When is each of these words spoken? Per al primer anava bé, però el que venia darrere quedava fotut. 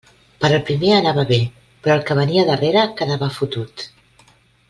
Per 0.43 0.47
al 0.53 0.61
primer 0.69 0.93
anava 0.99 1.25
bé, 1.31 1.37
però 1.83 1.97
el 1.97 2.01
que 2.07 2.17
venia 2.21 2.47
darrere 2.49 2.87
quedava 3.01 3.31
fotut. 3.39 3.87